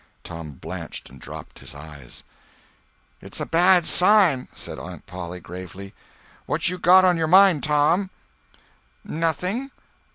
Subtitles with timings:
[0.23, 2.23] Tom blanched and dropped his eyes.
[3.21, 5.93] "It's a bad sign," said Aunt Polly, gravely.
[6.47, 8.09] "What you got on your mind, Tom?"
[9.03, 9.69] "Nothing.